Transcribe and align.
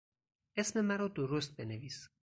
اسم 0.57 0.81
مرا 0.85 1.07
درست 1.07 1.57
بنویس! 1.57 2.09